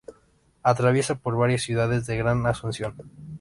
Atraviesa 0.63 1.13
por 1.13 1.35
varias 1.37 1.61
ciudades 1.61 2.07
del 2.07 2.17
Gran 2.17 2.43
Asunción. 2.47 2.95